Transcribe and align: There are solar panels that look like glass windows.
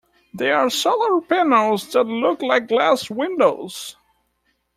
There 0.33 0.57
are 0.57 0.71
solar 0.71 1.21
panels 1.21 1.91
that 1.93 2.05
look 2.05 2.41
like 2.41 2.67
glass 2.67 3.07
windows. 3.11 3.97